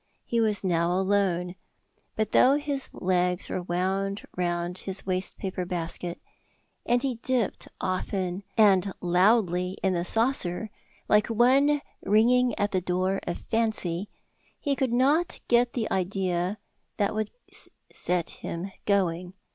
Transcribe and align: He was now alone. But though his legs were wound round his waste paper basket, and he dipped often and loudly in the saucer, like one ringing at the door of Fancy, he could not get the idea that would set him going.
He 0.25 0.41
was 0.41 0.63
now 0.63 0.91
alone. 0.93 1.53
But 2.15 2.31
though 2.31 2.55
his 2.55 2.89
legs 2.91 3.49
were 3.49 3.61
wound 3.61 4.23
round 4.35 4.79
his 4.79 5.05
waste 5.05 5.37
paper 5.37 5.63
basket, 5.63 6.19
and 6.87 7.03
he 7.03 7.17
dipped 7.21 7.67
often 7.79 8.41
and 8.57 8.93
loudly 8.99 9.77
in 9.83 9.93
the 9.93 10.03
saucer, 10.03 10.71
like 11.07 11.27
one 11.27 11.83
ringing 12.01 12.57
at 12.57 12.71
the 12.71 12.81
door 12.81 13.19
of 13.27 13.37
Fancy, 13.37 14.09
he 14.59 14.75
could 14.75 14.91
not 14.91 15.39
get 15.47 15.73
the 15.73 15.87
idea 15.91 16.57
that 16.97 17.13
would 17.13 17.29
set 17.93 18.31
him 18.31 18.71
going. 18.87 19.35